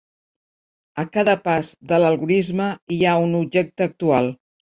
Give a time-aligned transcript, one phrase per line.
[1.03, 4.33] A cada pas de l'algorisme hi ha un objecte actual.